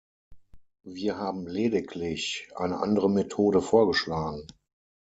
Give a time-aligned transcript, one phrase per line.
[0.83, 4.47] Wir haben lediglich eine andere Methode vorgeschlagen.